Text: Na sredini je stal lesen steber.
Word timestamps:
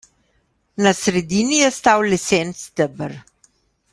Na 0.85 0.91
sredini 1.01 1.57
je 1.63 1.69
stal 1.77 2.01
lesen 2.15 2.49
steber. 2.65 3.13